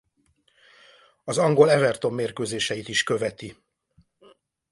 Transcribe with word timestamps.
Az 1.23 1.37
angol 1.37 1.69
Everton 1.71 2.13
mérkőzéseit 2.13 2.87
is 2.87 3.03
követi. 3.03 3.55